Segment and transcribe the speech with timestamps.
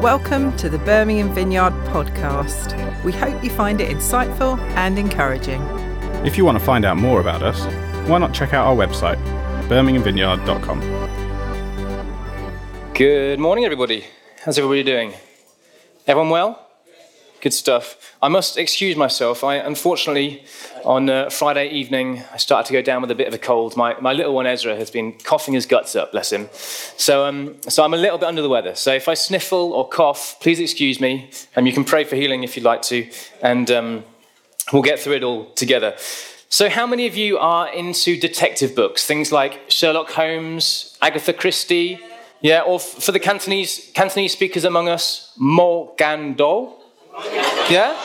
[0.00, 2.74] Welcome to the Birmingham Vineyard podcast.
[3.04, 5.60] We hope you find it insightful and encouraging.
[6.24, 7.66] If you want to find out more about us,
[8.08, 9.18] why not check out our website,
[9.68, 10.80] birminghamvineyard.com.
[12.94, 14.06] Good morning, everybody.
[14.42, 15.12] How's everybody doing?
[16.06, 16.69] Everyone well?
[17.40, 18.14] Good stuff.
[18.20, 19.42] I must excuse myself.
[19.42, 20.44] I unfortunately,
[20.84, 23.78] on uh, Friday evening, I started to go down with a bit of a cold.
[23.78, 26.50] My, my little one Ezra has been coughing his guts up, bless him.
[26.52, 28.74] So, um, so I'm a little bit under the weather.
[28.74, 31.30] So if I sniffle or cough, please excuse me.
[31.56, 33.08] And you can pray for healing if you'd like to.
[33.40, 34.04] And um,
[34.70, 35.94] we'll get through it all together.
[36.50, 39.06] So, how many of you are into detective books?
[39.06, 42.00] Things like Sherlock Holmes, Agatha Christie,
[42.40, 46.72] yeah, or f- for the Cantonese, Cantonese speakers among us, Mo Gan Do.
[47.68, 47.96] Yeah?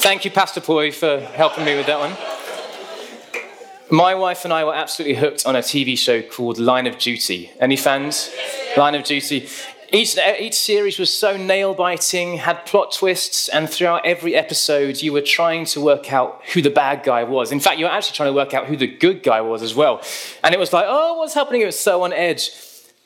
[0.00, 2.16] Thank you, Pastor Poi, for helping me with that one.
[3.90, 7.50] My wife and I were absolutely hooked on a TV show called Line of Duty.
[7.60, 8.30] Any fans?
[8.76, 9.48] Line of Duty.
[9.92, 15.12] Each, each series was so nail biting, had plot twists, and throughout every episode, you
[15.12, 17.52] were trying to work out who the bad guy was.
[17.52, 19.74] In fact, you were actually trying to work out who the good guy was as
[19.74, 20.02] well.
[20.42, 21.60] And it was like, oh, what's happening?
[21.60, 22.50] It was so on edge.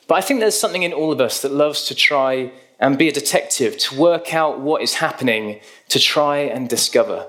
[0.08, 3.08] But I think there's something in all of us that loves to try and be
[3.08, 7.26] a detective, to work out what is happening, to try and discover.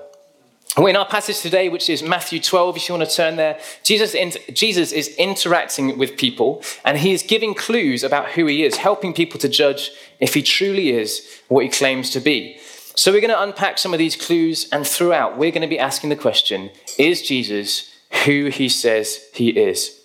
[0.78, 4.14] In our passage today, which is Matthew 12, if you want to turn there, Jesus,
[4.52, 9.12] Jesus is interacting with people and he is giving clues about who he is, helping
[9.12, 12.58] people to judge if he truly is what he claims to be.
[12.94, 15.78] So we're going to unpack some of these clues, and throughout, we're going to be
[15.78, 17.90] asking the question Is Jesus
[18.24, 19.99] who he says he is?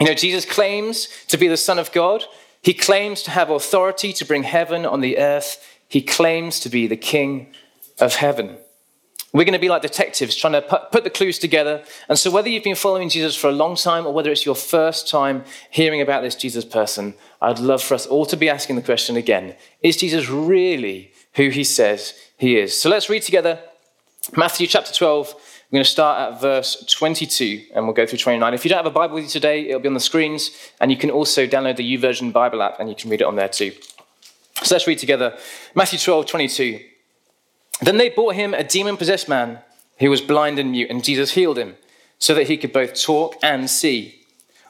[0.00, 2.24] You know, Jesus claims to be the Son of God.
[2.62, 5.64] He claims to have authority to bring heaven on the earth.
[5.88, 7.52] He claims to be the King
[7.98, 8.58] of heaven.
[9.32, 11.84] We're going to be like detectives trying to put the clues together.
[12.08, 14.54] And so, whether you've been following Jesus for a long time or whether it's your
[14.54, 18.76] first time hearing about this Jesus person, I'd love for us all to be asking
[18.76, 22.80] the question again Is Jesus really who he says he is?
[22.80, 23.60] So, let's read together
[24.34, 25.34] Matthew chapter 12.
[25.70, 28.54] We're going to start at verse 22 and we'll go through 29.
[28.54, 30.50] If you don't have a Bible with you today, it'll be on the screens.
[30.80, 33.36] And you can also download the YouVersion Bible app and you can read it on
[33.36, 33.72] there too.
[34.62, 35.36] So, let's read together
[35.74, 36.80] Matthew 12, 22.
[37.82, 39.58] Then they brought him a demon possessed man
[39.98, 41.76] who was blind and mute, and Jesus healed him
[42.18, 44.24] so that he could both talk and see.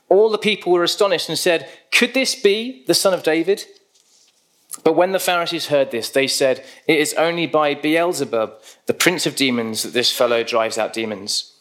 [0.08, 3.64] All the people were astonished and said, Could this be the son of David?
[4.84, 9.26] But when the Pharisees heard this, they said, It is only by Beelzebub, the prince
[9.26, 11.54] of demons, that this fellow drives out demons.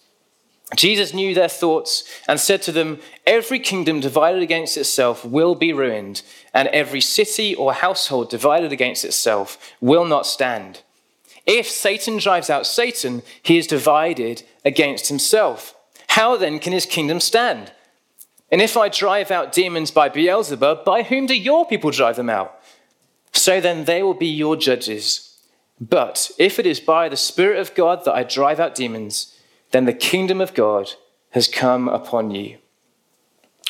[0.76, 5.72] Jesus knew their thoughts and said to them, Every kingdom divided against itself will be
[5.72, 6.22] ruined,
[6.54, 10.82] and every city or household divided against itself will not stand.
[11.46, 15.74] If Satan drives out Satan, he is divided against himself.
[16.10, 17.72] How then can his kingdom stand?
[18.52, 22.30] And if I drive out demons by Beelzebub, by whom do your people drive them
[22.30, 22.57] out?
[23.38, 25.38] So then they will be your judges.
[25.80, 29.38] But if it is by the Spirit of God that I drive out demons,
[29.72, 30.94] then the kingdom of God
[31.32, 32.58] has come upon you.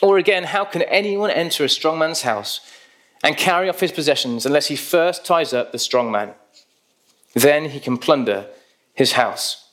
[0.02, 2.62] Or again, how can anyone enter a strong man's house
[3.24, 6.34] and carry off his possessions unless he first ties up the strong man?
[7.34, 8.48] Then he can plunder
[8.94, 9.70] his house.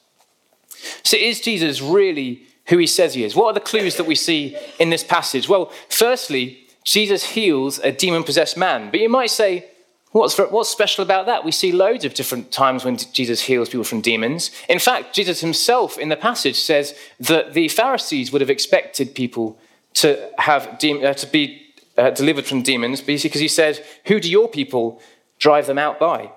[1.04, 3.36] So, is Jesus really who he says he is?
[3.36, 5.48] What are the clues that we see in this passage?
[5.48, 8.90] Well, firstly, Jesus heals a demon possessed man.
[8.90, 9.70] But you might say,
[10.14, 11.44] what's, what's special about that?
[11.44, 14.52] We see loads of different times when Jesus heals people from demons.
[14.68, 19.58] In fact, Jesus himself in the passage says that the Pharisees would have expected people
[19.94, 21.66] to, have de- uh, to be
[21.98, 25.02] uh, delivered from demons because he said, Who do your people
[25.38, 26.30] drive them out by?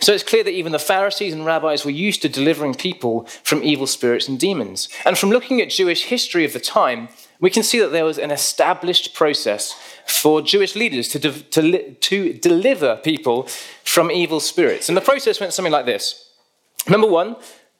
[0.00, 3.62] So it's clear that even the Pharisees and rabbis were used to delivering people from
[3.62, 4.88] evil spirits and demons.
[5.04, 7.08] And from looking at Jewish history of the time,
[7.40, 9.74] we can see that there was an established process
[10.06, 13.48] for Jewish leaders to, de- to, li- to deliver people
[13.84, 14.88] from evil spirits.
[14.88, 16.30] And the process went something like this
[16.88, 17.36] Number one,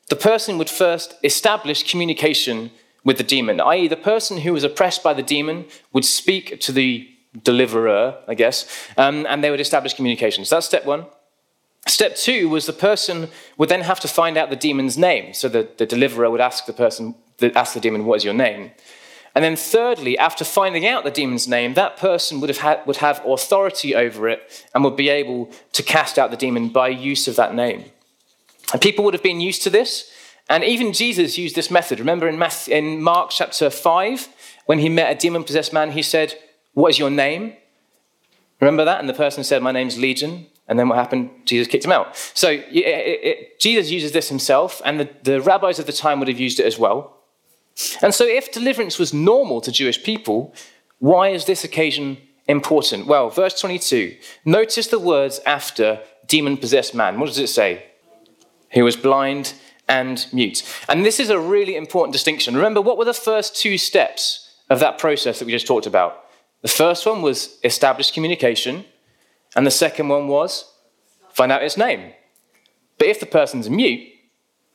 [0.08, 2.70] the person would first establish communication
[3.04, 6.72] with the demon, i.e., the person who was oppressed by the demon would speak to
[6.72, 7.08] the
[7.42, 8.66] deliverer, I guess,
[8.96, 10.44] um, and they would establish communication.
[10.44, 11.06] So that's step one.
[11.86, 13.28] Step two was the person
[13.58, 15.34] would then have to find out the demon's name.
[15.34, 17.14] So the, the deliverer would ask the person,
[17.54, 18.70] ask the demon, what is your name?
[19.34, 23.20] And then thirdly, after finding out the demon's name, that person would have, would have
[23.26, 27.34] authority over it and would be able to cast out the demon by use of
[27.36, 27.86] that name.
[28.72, 30.10] And people would have been used to this.
[30.48, 31.98] And even Jesus used this method.
[31.98, 34.28] Remember in, in Mark chapter 5,
[34.66, 36.34] when he met a demon possessed man, he said,
[36.74, 37.54] What is your name?
[38.60, 39.00] Remember that?
[39.00, 40.46] And the person said, My name's Legion.
[40.68, 41.30] And then what happened?
[41.44, 42.16] Jesus kicked him out.
[42.34, 46.28] So it, it, Jesus uses this himself, and the, the rabbis of the time would
[46.28, 47.23] have used it as well.
[48.02, 50.54] And so, if deliverance was normal to Jewish people,
[51.04, 52.16] Why is this occasion
[52.46, 53.06] important?
[53.06, 54.16] Well, verse 22.
[54.46, 57.18] Notice the words after demon possessed man.
[57.18, 57.84] What does it say?
[58.70, 59.52] He was blind
[59.86, 60.62] and mute.
[60.88, 62.56] And this is a really important distinction.
[62.56, 66.24] Remember, what were the first two steps of that process that we just talked about?
[66.62, 68.86] The first one was establish communication,
[69.54, 70.72] and the second one was
[71.34, 72.14] find out its name.
[72.98, 74.08] But if the person's mute,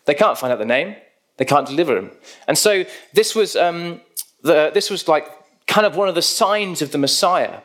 [0.06, 0.96] they can't find out the name,
[1.40, 2.12] they can't deliver him.
[2.48, 4.02] And so this was, um,
[4.44, 5.26] the, this was like
[5.66, 7.62] kind of one of the signs of the Messiah.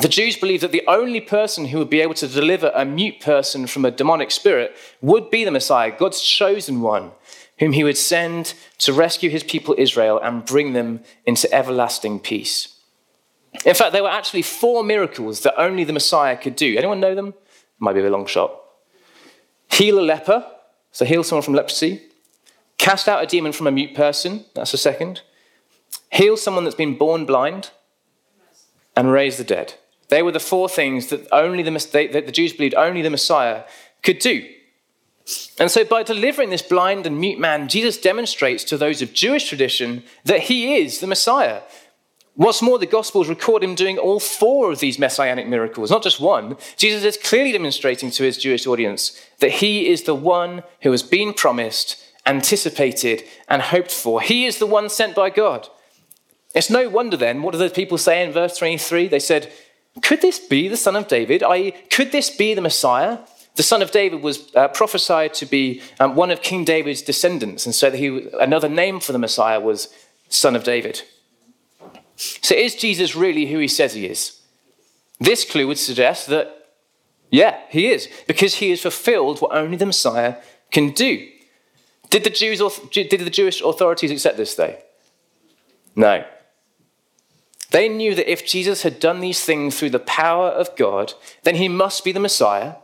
[0.00, 3.18] The Jews believed that the only person who would be able to deliver a mute
[3.20, 7.12] person from a demonic spirit would be the Messiah, God's chosen one,
[7.58, 12.76] whom he would send to rescue his people Israel and bring them into everlasting peace.
[13.64, 16.76] In fact, there were actually four miracles that only the Messiah could do.
[16.76, 17.34] Anyone know them?
[17.80, 18.54] Might be a long shot.
[19.72, 20.46] Heal a leper,
[20.92, 22.02] so heal someone from leprosy.
[22.78, 25.22] Cast out a demon from a mute person, that's the second.
[26.12, 27.70] Heal someone that's been born blind.
[28.96, 29.74] And raise the dead.
[30.08, 33.64] They were the four things that only the, that the Jews believed only the Messiah
[34.02, 34.48] could do.
[35.58, 39.46] And so, by delivering this blind and mute man, Jesus demonstrates to those of Jewish
[39.48, 41.60] tradition that he is the Messiah.
[42.34, 46.20] What's more, the Gospels record him doing all four of these messianic miracles, not just
[46.20, 46.56] one.
[46.76, 51.02] Jesus is clearly demonstrating to his Jewish audience that he is the one who has
[51.02, 54.20] been promised, anticipated, and hoped for.
[54.20, 55.68] He is the one sent by God.
[56.54, 59.08] It's no wonder then, what do those people say in verse 23?
[59.08, 59.52] They said,
[60.02, 61.42] could this be the son of David?
[61.42, 63.18] I, could this be the Messiah?
[63.56, 67.66] The son of David was uh, prophesied to be um, one of King David's descendants,
[67.66, 69.88] and so he, another name for the Messiah was
[70.28, 71.02] son of David.
[72.16, 74.40] So is Jesus really who he says he is?
[75.18, 76.68] This clue would suggest that,
[77.30, 80.36] yeah, he is, because he has fulfilled what only the Messiah
[80.70, 81.28] can do.
[82.10, 82.62] Did the, Jews,
[82.92, 84.76] did the Jewish authorities accept this, though?
[85.94, 86.24] No.
[87.70, 91.12] They knew that if Jesus had done these things through the power of God,
[91.42, 92.76] then he must be the Messiah.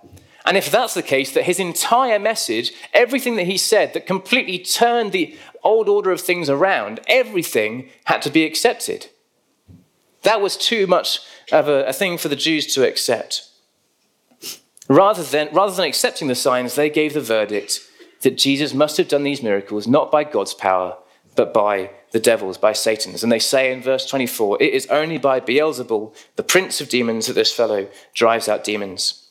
[0.45, 4.59] And if that's the case, that his entire message, everything that he said that completely
[4.59, 9.07] turned the old order of things around, everything had to be accepted.
[10.23, 11.21] That was too much
[11.51, 13.49] of a, a thing for the Jews to accept.
[14.87, 17.81] Rather than, rather than accepting the signs, they gave the verdict
[18.25, 20.97] that Jesus must have done these miracles not by God's power,
[21.37, 23.23] but by the devils, by Satan's.
[23.23, 27.27] And they say in verse 24, it is only by Beelzebul, the prince of demons,
[27.27, 29.24] that this fellow drives out demons.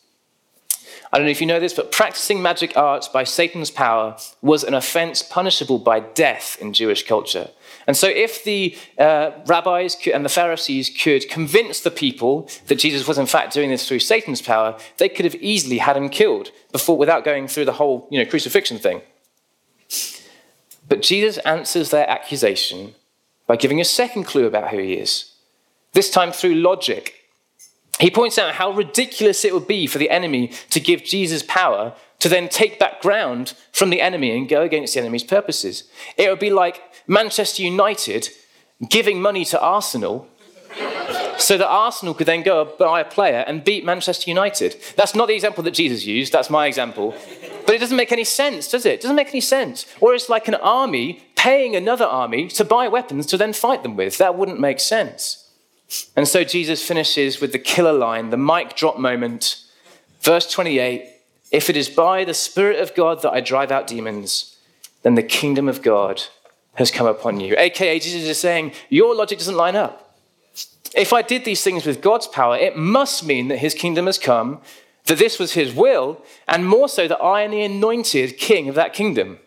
[1.13, 4.63] I don't know if you know this, but practicing magic arts by Satan's power was
[4.63, 7.51] an offense punishable by death in Jewish culture.
[7.85, 13.07] And so, if the uh, rabbis and the Pharisees could convince the people that Jesus
[13.07, 16.49] was in fact doing this through Satan's power, they could have easily had him killed
[16.71, 19.01] before, without going through the whole you know, crucifixion thing.
[20.89, 22.95] But Jesus answers their accusation
[23.45, 25.33] by giving a second clue about who he is,
[25.91, 27.22] this time through logic.
[27.99, 31.93] He points out how ridiculous it would be for the enemy to give Jesus power
[32.19, 35.83] to then take back ground from the enemy and go against the enemy's purposes.
[36.17, 38.29] It would be like Manchester United
[38.89, 40.27] giving money to Arsenal
[41.37, 44.75] so that Arsenal could then go buy a player and beat Manchester United.
[44.95, 47.13] That's not the example that Jesus used, that's my example.
[47.65, 48.95] But it doesn't make any sense, does it?
[48.95, 49.85] It doesn't make any sense.
[49.99, 53.95] Or it's like an army paying another army to buy weapons to then fight them
[53.95, 54.17] with.
[54.17, 55.42] That wouldn't make sense.
[56.15, 59.63] And so Jesus finishes with the killer line, the mic drop moment.
[60.21, 61.05] Verse 28
[61.51, 64.57] If it is by the Spirit of God that I drive out demons,
[65.03, 66.23] then the kingdom of God
[66.75, 67.55] has come upon you.
[67.57, 70.17] AKA, Jesus is saying, Your logic doesn't line up.
[70.95, 74.19] If I did these things with God's power, it must mean that his kingdom has
[74.19, 74.61] come
[75.05, 78.75] that this was his will, and more so that I am the anointed king of
[78.75, 79.39] that kingdom.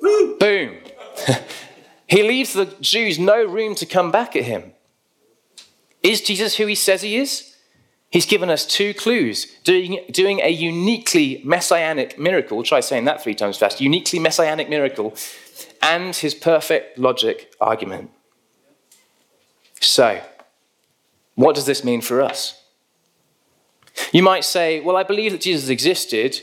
[0.00, 0.76] Boom.
[2.06, 4.73] he leaves the Jews no room to come back at him.
[6.04, 7.56] Is Jesus who he says he is?
[8.10, 12.62] He's given us two clues doing, doing a uniquely messianic miracle.
[12.62, 13.80] Try saying that three times fast.
[13.80, 15.16] Uniquely messianic miracle,
[15.82, 18.10] and his perfect logic argument.
[19.80, 20.20] So,
[21.34, 22.62] what does this mean for us?
[24.12, 26.40] You might say, Well, I believe that Jesus existed,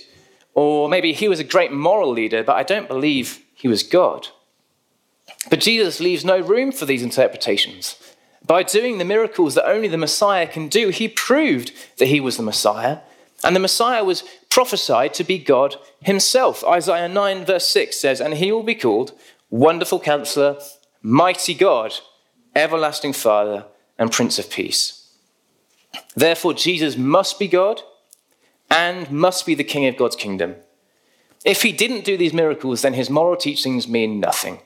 [0.56, 4.28] or maybe he was a great moral leader, but I don't believe he was God.
[5.50, 7.96] But Jesus leaves no room for these interpretations.
[8.46, 12.38] By doing the miracles that only the Messiah can do, he proved that he was
[12.38, 13.00] the Messiah.
[13.44, 16.64] And the Messiah was prophesied to be God himself.
[16.64, 19.14] Isaiah 9, verse 6 says, And he will be called
[19.50, 20.58] Wonderful Counselor,
[21.02, 21.94] Mighty God,
[22.56, 23.66] Everlasting Father,
[23.98, 25.14] and Prince of Peace.
[26.16, 27.82] Therefore, Jesus must be God
[28.70, 30.56] and must be the king of God's kingdom.
[31.44, 34.60] If he didn't do these miracles, then his moral teachings mean nothing.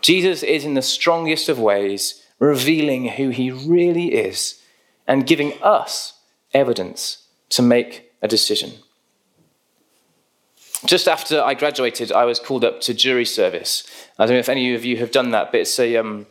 [0.00, 4.62] Jesus is, in the strongest of ways, revealing who he really is
[5.06, 6.20] and giving us
[6.52, 8.72] evidence to make a decision.
[10.86, 13.84] Just after I graduated, I was called up to jury service.
[14.18, 16.26] I don't know if any of you have done that, but it's a, um,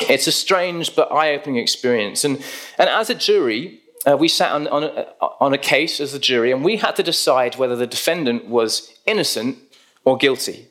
[0.00, 2.24] it's a strange but eye opening experience.
[2.24, 2.42] And,
[2.78, 5.06] and as a jury, uh, we sat on, on, a,
[5.40, 8.92] on a case as a jury, and we had to decide whether the defendant was
[9.06, 9.58] innocent
[10.04, 10.69] or guilty.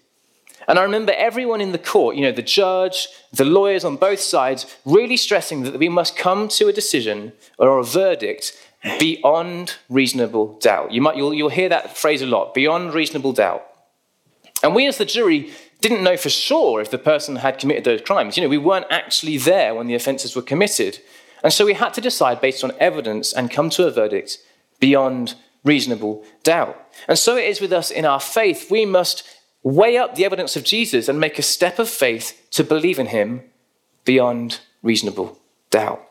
[0.70, 4.20] And I remember everyone in the court, you know, the judge, the lawyers on both
[4.20, 8.56] sides, really stressing that we must come to a decision or a verdict
[9.00, 10.92] beyond reasonable doubt.
[10.92, 13.66] You might, you'll, you'll hear that phrase a lot beyond reasonable doubt.
[14.62, 15.50] And we, as the jury,
[15.82, 18.38] didn't know for sure if the person had committed those crimes.
[18.38, 21.00] You know, we weren't actually there when the offences were committed.
[21.44, 24.38] And so we had to decide based on evidence and come to a verdict
[24.80, 25.34] beyond
[25.64, 26.78] reasonable doubt.
[27.08, 28.70] And so it is with us in our faith.
[28.70, 29.24] We must
[29.64, 33.08] weigh up the evidence of Jesus and make a step of faith to believe in
[33.08, 33.44] him
[34.06, 35.40] beyond reasonable
[35.70, 36.04] doubt.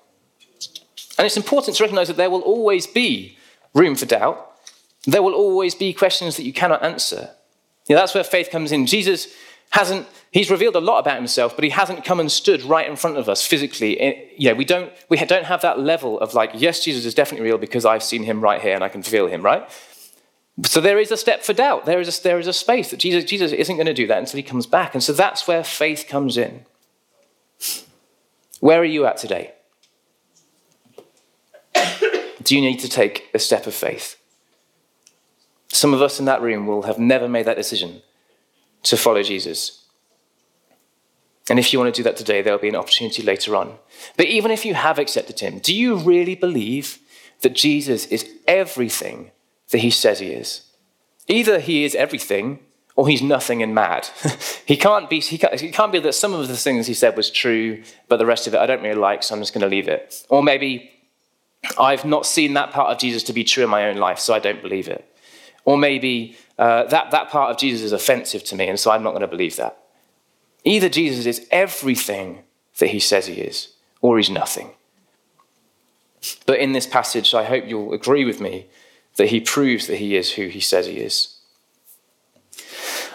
[1.16, 3.36] And it's important to recognize that there will always be
[3.74, 4.52] room for doubt.
[5.06, 7.30] There will always be questions that you cannot answer.
[7.88, 8.86] You know, that's where faith comes in.
[8.86, 9.34] Jesus
[9.70, 12.96] hasn't, he's revealed a lot about himself, but he hasn't come and stood right in
[12.96, 14.32] front of us physically.
[14.36, 17.58] Yeah, we don't, we don't have that level of like, yes, Jesus is definitely real
[17.58, 19.68] because I've seen him right here and I can feel him, right?
[20.64, 21.86] So there is a step for doubt.
[21.86, 24.18] There is a, there is a space that Jesus, Jesus isn't going to do that
[24.18, 24.94] until he comes back.
[24.94, 26.64] And so that's where faith comes in.
[28.60, 29.52] Where are you at today?
[32.42, 34.16] Do you need to take a step of faith?
[35.68, 38.02] Some of us in that room will have never made that decision
[38.84, 39.84] to follow Jesus.
[41.50, 43.78] And if you want to do that today, there'll be an opportunity later on.
[44.16, 46.98] But even if you have accepted him, do you really believe
[47.42, 49.30] that Jesus is everything
[49.70, 50.62] that he says he is?
[51.26, 52.60] Either he is everything
[52.96, 54.08] or he's nothing and mad.
[54.66, 57.16] he, can't be, he, can't, he can't be that some of the things he said
[57.16, 59.62] was true, but the rest of it I don't really like, so I'm just going
[59.62, 60.26] to leave it.
[60.28, 60.90] Or maybe
[61.78, 64.34] I've not seen that part of Jesus to be true in my own life, so
[64.34, 65.04] I don't believe it.
[65.64, 69.02] Or maybe uh, that, that part of Jesus is offensive to me, and so I'm
[69.02, 69.78] not going to believe that.
[70.64, 72.42] Either Jesus is everything
[72.78, 74.70] that he says he is, or he's nothing.
[76.46, 78.66] But in this passage, I hope you'll agree with me
[79.18, 81.34] that he proves that he is who he says he is.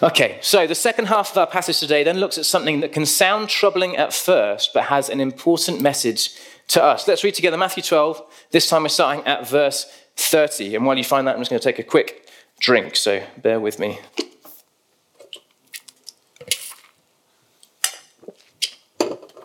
[0.03, 3.05] Okay, so the second half of our passage today then looks at something that can
[3.05, 6.31] sound troubling at first, but has an important message
[6.67, 7.07] to us.
[7.07, 8.22] Let's read together Matthew 12.
[8.51, 9.86] This time we're starting at verse
[10.17, 10.75] 30.
[10.75, 12.29] And while you find that, I'm just going to take a quick
[12.60, 14.00] drink, so bear with me.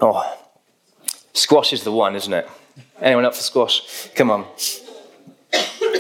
[0.01, 0.39] Oh,
[1.35, 2.49] squash is the one, isn't it?
[3.01, 4.09] Anyone up for squash?
[4.15, 4.45] Come on.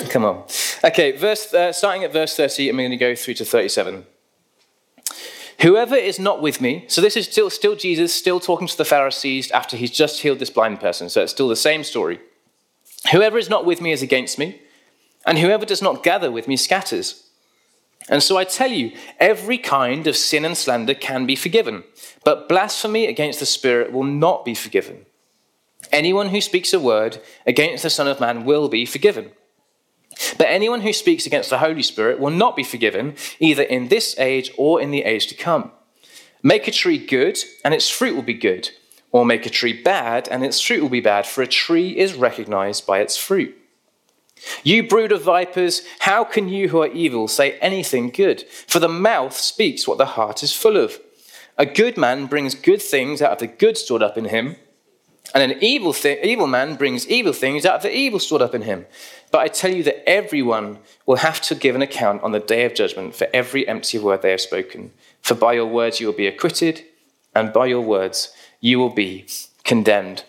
[0.09, 0.45] Come on.
[0.85, 4.07] Okay, verse, uh, starting at verse 30, I'm going to go through to 37.
[5.61, 8.85] Whoever is not with me, so this is still, still Jesus, still talking to the
[8.85, 12.21] Pharisees after he's just healed this blind person, so it's still the same story.
[13.11, 14.61] Whoever is not with me is against me,
[15.27, 17.25] and whoever does not gather with me scatters.
[18.09, 21.83] And so I tell you, every kind of sin and slander can be forgiven,
[22.25, 25.07] but blasphemy against the Spirit will not be forgiven.
[25.91, 29.33] Anyone who speaks a word against the Son of Man will be forgiven.
[30.37, 34.19] But anyone who speaks against the Holy Spirit will not be forgiven, either in this
[34.19, 35.73] age or in the age to come.
[36.43, 38.71] Make a tree good, and its fruit will be good,
[39.11, 42.15] or make a tree bad, and its fruit will be bad, for a tree is
[42.15, 43.57] recognized by its fruit.
[44.63, 48.45] You brood of vipers, how can you who are evil say anything good?
[48.67, 51.01] For the mouth speaks what the heart is full of.
[51.57, 54.57] A good man brings good things out of the good stored up in him,
[55.35, 58.55] and an evil, th- evil man brings evil things out of the evil stored up
[58.55, 58.87] in him.
[59.31, 62.65] But I tell you that everyone will have to give an account on the day
[62.65, 64.93] of judgment for every empty word they have spoken.
[65.21, 66.85] For by your words you will be acquitted,
[67.35, 69.27] and by your words you will be
[69.65, 70.25] condemned.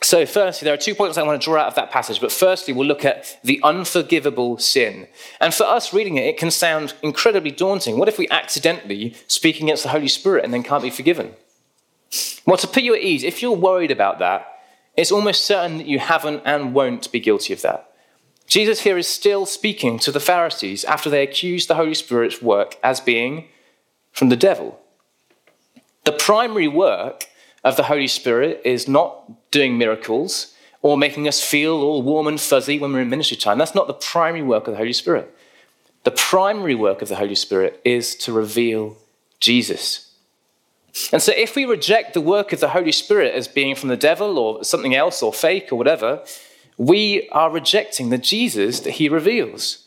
[0.00, 2.20] So, firstly, there are two points I want to draw out of that passage.
[2.20, 5.08] But firstly, we'll look at the unforgivable sin.
[5.40, 7.98] And for us reading it, it can sound incredibly daunting.
[7.98, 11.34] What if we accidentally speak against the Holy Spirit and then can't be forgiven?
[12.46, 14.46] Well, to put you at ease, if you're worried about that,
[14.96, 17.92] it's almost certain that you haven't and won't be guilty of that.
[18.46, 22.76] Jesus here is still speaking to the Pharisees after they accuse the Holy Spirit's work
[22.82, 23.48] as being
[24.12, 24.80] from the devil.
[26.04, 27.26] The primary work
[27.62, 32.40] of the Holy Spirit is not doing miracles or making us feel all warm and
[32.40, 33.58] fuzzy when we're in ministry time.
[33.58, 35.34] That's not the primary work of the Holy Spirit.
[36.04, 38.96] The primary work of the Holy Spirit is to reveal
[39.40, 40.07] Jesus.
[41.12, 43.96] And so, if we reject the work of the Holy Spirit as being from the
[43.96, 46.22] devil or something else or fake or whatever,
[46.76, 49.84] we are rejecting the Jesus that he reveals.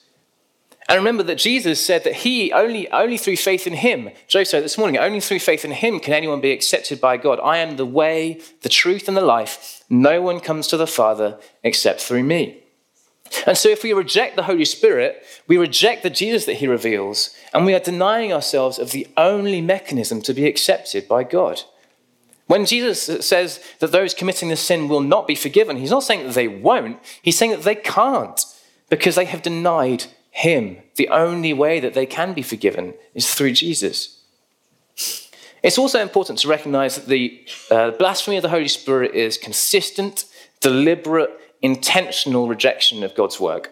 [0.90, 4.64] And remember that Jesus said that he only, only through faith in him, Joe said
[4.64, 7.40] this morning, only through faith in him can anyone be accepted by God.
[7.42, 9.86] I am the way, the truth, and the life.
[9.90, 12.61] No one comes to the Father except through me.
[13.46, 17.34] And so if we reject the Holy Spirit, we reject the Jesus that he reveals,
[17.54, 21.62] and we are denying ourselves of the only mechanism to be accepted by God.
[22.48, 26.28] When Jesus says that those committing the sin will not be forgiven, he's not saying
[26.28, 28.44] that they won't, he's saying that they can't
[28.90, 30.78] because they have denied him.
[30.96, 34.22] The only way that they can be forgiven is through Jesus.
[35.64, 40.26] It's also important to recognize that the uh, blasphemy of the Holy Spirit is consistent,
[40.60, 43.72] deliberate, intentional rejection of God's work.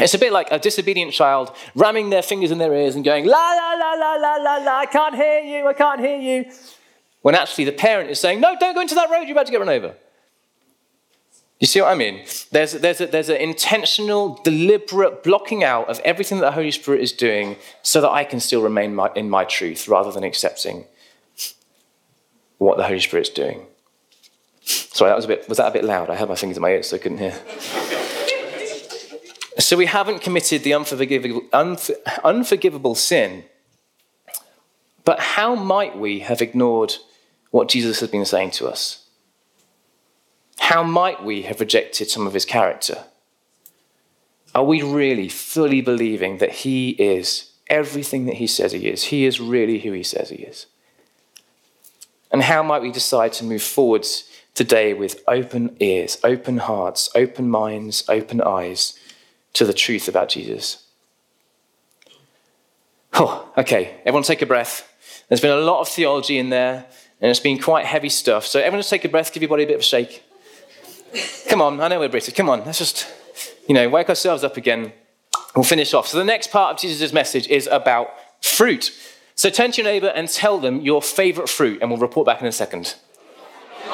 [0.00, 3.26] It's a bit like a disobedient child ramming their fingers in their ears and going,
[3.26, 6.52] la, la, la, la, la, la, la, I can't hear you, I can't hear you.
[7.22, 9.52] When actually the parent is saying, no, don't go into that road, you're about to
[9.52, 9.94] get run over.
[11.60, 12.26] You see what I mean?
[12.50, 17.00] There's, there's, a, there's an intentional, deliberate blocking out of everything that the Holy Spirit
[17.00, 20.84] is doing so that I can still remain my, in my truth rather than accepting
[22.58, 23.66] what the Holy Spirit's doing.
[24.64, 26.08] Sorry, that was a bit, was that a bit loud?
[26.10, 27.34] I had my fingers in my ears so I couldn't hear.
[29.58, 31.42] so we haven't committed the unforgivable,
[32.24, 33.44] unforgivable sin.
[35.04, 36.94] But how might we have ignored
[37.50, 39.06] what Jesus has been saying to us?
[40.58, 43.04] How might we have rejected some of his character?
[44.54, 49.04] Are we really fully believing that he is everything that he says he is?
[49.04, 50.66] He is really who he says he is.
[52.30, 57.50] And how might we decide to move forwards today with open ears, open hearts, open
[57.50, 58.98] minds, open eyes
[59.52, 60.86] to the truth about Jesus?
[63.12, 64.90] Oh, okay, everyone take a breath.
[65.28, 66.86] There's been a lot of theology in there,
[67.20, 68.44] and it's been quite heavy stuff.
[68.46, 70.22] So everyone just take a breath, give your body a bit of a shake.
[71.48, 72.34] Come on, I know we're British.
[72.34, 73.06] Come on, let's just,
[73.68, 74.92] you know, wake ourselves up again.
[75.54, 76.08] We'll finish off.
[76.08, 78.10] So the next part of Jesus' message is about
[78.42, 78.90] fruit.
[79.36, 82.40] So turn to your neighbor and tell them your favorite fruit, and we'll report back
[82.40, 82.96] in a second.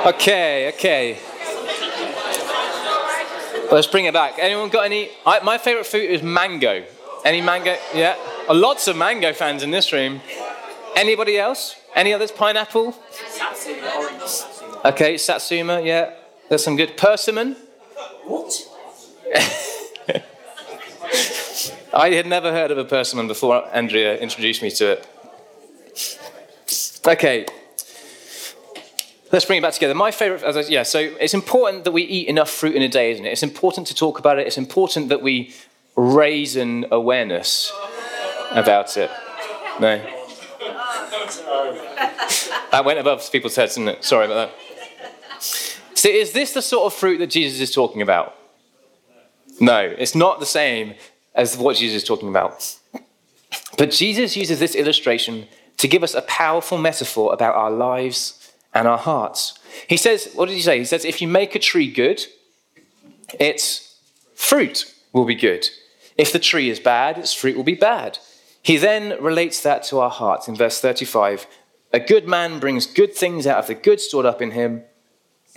[0.07, 1.19] Okay, okay.
[3.71, 4.35] Let's bring it back.
[4.39, 5.11] Anyone got any?
[5.25, 6.85] I, my favorite fruit is mango.
[7.25, 7.77] Any mango?
[7.95, 8.17] Yeah.
[8.49, 10.21] Oh, lots of mango fans in this room.
[10.97, 11.77] Anybody else?
[11.95, 12.33] Any others?
[12.33, 12.97] Pineapple?
[14.85, 16.15] Okay, satsuma, yeah.
[16.49, 17.57] There's some good persimmon.
[18.25, 18.53] What?
[21.93, 25.07] I had never heard of a persimmon before Andrea introduced me to it.
[27.07, 27.47] Okay,
[29.33, 29.95] let's bring it back together.
[29.95, 32.89] My favorite, as I, yeah, so it's important that we eat enough fruit in a
[32.89, 33.31] day, isn't it?
[33.31, 34.47] It's important to talk about it.
[34.47, 35.55] It's important that we
[35.97, 37.73] raise an awareness
[38.53, 39.11] about it.
[39.81, 39.99] No?
[42.71, 44.05] that went above people's heads, didn't it?
[44.05, 45.41] Sorry about that.
[45.95, 48.37] So, is this the sort of fruit that Jesus is talking about?
[49.61, 50.95] No, it's not the same
[51.35, 52.77] as what Jesus is talking about.
[53.77, 58.40] But Jesus uses this illustration to give us a powerful metaphor about our lives
[58.73, 59.59] and our hearts.
[59.89, 60.79] He says, what did he say?
[60.79, 62.25] He says, if you make a tree good,
[63.39, 63.97] its
[64.35, 65.69] fruit will be good.
[66.17, 68.19] If the tree is bad, its fruit will be bad.
[68.63, 71.47] He then relates that to our hearts in verse 35.
[71.93, 74.85] A good man brings good things out of the good stored up in him,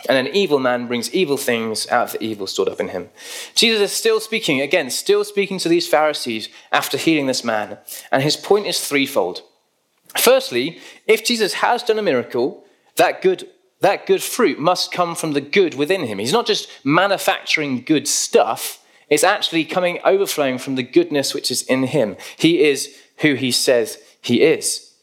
[0.10, 3.10] and an evil man brings evil things out of the evil stored up in him.
[3.54, 7.78] Jesus is still speaking, again, still speaking to these Pharisees after healing this man.
[8.12, 9.44] And his point is threefold.
[10.18, 13.48] Firstly, if Jesus has done a miracle, that good,
[13.82, 16.20] that good fruit must come from the good within him.
[16.20, 18.80] He's not just manufacturing good stuff,
[19.10, 22.16] it's actually coming, overflowing from the goodness which is in him.
[22.38, 24.94] He is who he says he is.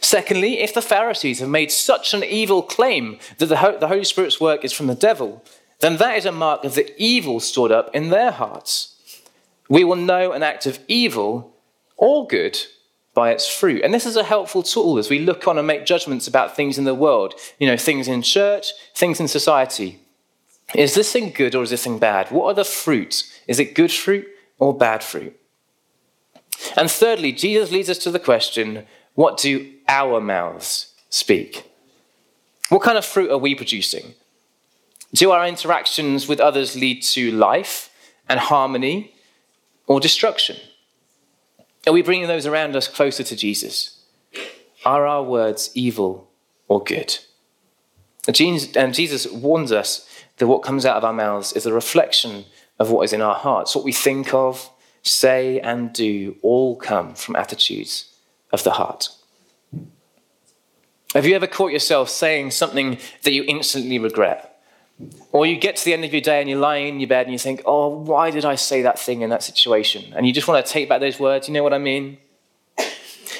[0.00, 4.64] Secondly, if the Pharisees have made such an evil claim that the Holy Spirit's work
[4.64, 5.42] is from the devil,
[5.80, 8.94] then that is a mark of the evil stored up in their hearts.
[9.68, 11.56] We will know an act of evil
[11.96, 12.58] or good
[13.16, 13.80] by its fruit.
[13.82, 16.76] And this is a helpful tool as we look on and make judgments about things
[16.76, 19.98] in the world, you know, things in church, things in society.
[20.74, 22.30] Is this thing good or is this thing bad?
[22.30, 23.32] What are the fruits?
[23.48, 24.26] Is it good fruit
[24.58, 25.34] or bad fruit?
[26.76, 31.70] And thirdly, Jesus leads us to the question what do our mouths speak?
[32.68, 34.12] What kind of fruit are we producing?
[35.14, 37.88] Do our interactions with others lead to life
[38.28, 39.14] and harmony
[39.86, 40.56] or destruction?
[41.86, 44.02] Are we bringing those around us closer to Jesus?
[44.84, 46.30] Are our words evil
[46.68, 47.18] or good?
[48.26, 52.44] And Jesus warns us that what comes out of our mouths is a reflection
[52.78, 53.74] of what is in our hearts.
[53.74, 54.68] What we think of,
[55.02, 58.12] say, and do all come from attitudes
[58.52, 59.08] of the heart.
[61.14, 64.55] Have you ever caught yourself saying something that you instantly regret?
[65.32, 67.26] Or you get to the end of your day and you're lying in your bed
[67.26, 70.12] and you think, oh, why did I say that thing in that situation?
[70.14, 71.48] And you just want to take back those words.
[71.48, 72.18] You know what I mean?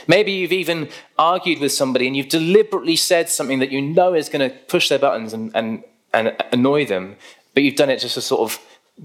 [0.07, 0.89] Maybe you've even
[1.19, 4.89] argued with somebody and you've deliberately said something that you know is going to push
[4.89, 7.17] their buttons and, and, and annoy them,
[7.55, 8.61] but you've done it just to sort of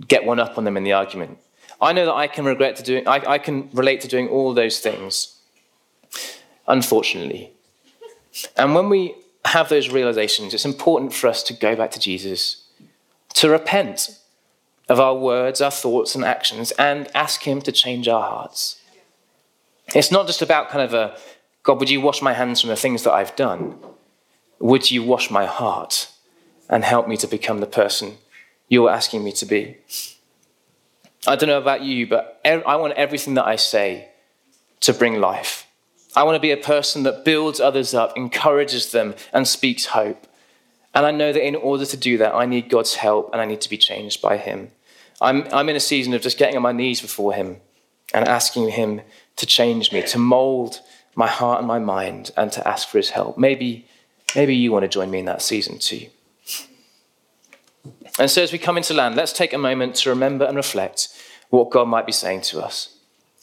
[0.08, 1.40] get one up on them in the argument.
[1.82, 4.54] I know that I can regret to doing, I, I can relate to doing all
[4.54, 5.40] those things,
[6.68, 7.52] unfortunately.
[8.56, 12.64] And when we have those realizations, it's important for us to go back to Jesus,
[13.34, 14.18] to repent
[14.90, 18.80] of our words, our thoughts, and actions, and ask Him to change our hearts.
[19.96, 21.18] It's not just about kind of a,
[21.64, 23.78] God, would you wash my hands from the things that I've done?
[24.60, 26.12] Would you wash my heart
[26.70, 28.18] and help me to become the person
[28.70, 29.78] you're asking me to be?
[31.28, 34.10] I don't know about you, but I want everything that I say
[34.82, 35.68] to bring life.
[36.16, 40.28] I want to be a person that builds others up, encourages them, and speaks hope.
[40.94, 43.46] And I know that in order to do that, I need God's help and I
[43.46, 44.72] need to be changed by Him.
[45.22, 47.58] I'm, I'm in a season of just getting on my knees before Him
[48.14, 49.02] and asking Him
[49.38, 50.82] to change me, to mold
[51.16, 53.38] my heart and my mind, and to ask for His help.
[53.38, 53.88] Maybe,
[54.36, 56.08] maybe you want to join me in that season too.
[58.20, 61.08] And so, as we come into land, let's take a moment to remember and reflect
[61.50, 62.98] what God might be saying to us.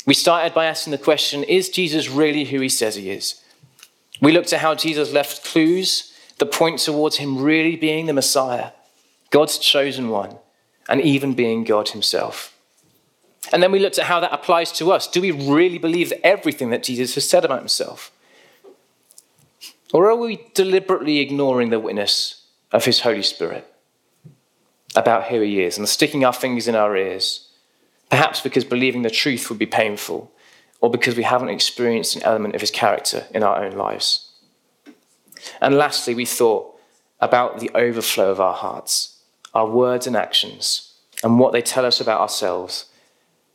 [0.08, 3.42] We started by asking the question Is Jesus really who he says he is?
[4.22, 8.70] We looked at how Jesus left clues that point towards him really being the Messiah,
[9.28, 10.38] God's chosen one,
[10.88, 12.56] and even being God himself.
[13.52, 15.06] And then we looked at how that applies to us.
[15.06, 18.10] Do we really believe everything that Jesus has said about himself?
[19.92, 23.70] Or are we deliberately ignoring the witness of his Holy Spirit
[24.96, 27.47] about who he is and sticking our fingers in our ears?
[28.10, 30.32] Perhaps because believing the truth would be painful,
[30.80, 34.30] or because we haven't experienced an element of his character in our own lives.
[35.60, 36.74] And lastly, we thought
[37.20, 39.20] about the overflow of our hearts,
[39.54, 42.86] our words and actions, and what they tell us about ourselves,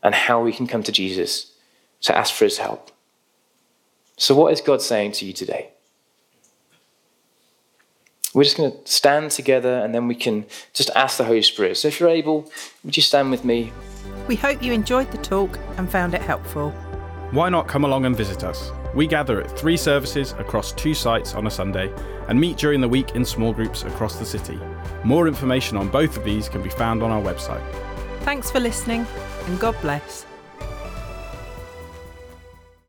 [0.02, 1.54] and how we can come to Jesus
[2.02, 2.92] to ask for his help.
[4.18, 5.70] So, what is God saying to you today?
[8.34, 11.78] We're just going to stand together and then we can just ask the Holy Spirit.
[11.78, 12.52] So, if you're able,
[12.84, 13.72] would you stand with me?
[14.28, 16.72] We hope you enjoyed the talk and found it helpful.
[17.32, 18.72] Why not come along and visit us?
[18.94, 21.92] We gather at three services across two sites on a Sunday
[22.28, 24.60] and meet during the week in small groups across the city.
[25.04, 27.64] More information on both of these can be found on our website.
[28.22, 29.06] Thanks for listening
[29.48, 30.26] and God bless.